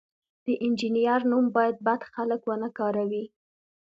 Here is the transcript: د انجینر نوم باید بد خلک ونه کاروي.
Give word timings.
د 0.45 0.47
انجینر 0.65 1.21
نوم 1.31 1.45
باید 1.55 1.77
بد 1.85 2.01
خلک 2.13 2.41
ونه 2.45 2.69
کاروي. 2.77 3.25